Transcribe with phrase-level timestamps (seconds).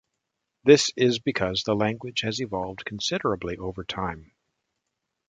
[0.63, 4.31] This is because the language has evolved considerably over time.